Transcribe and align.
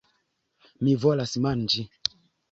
Mi 0.87 0.95
volas 1.03 1.33
manĝi! 1.47 1.85